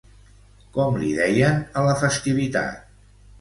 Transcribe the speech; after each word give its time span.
Com 0.77 0.97
li 1.01 1.09
deien 1.17 1.61
a 1.79 1.85
la 1.89 1.93
festivitat? 2.01 2.91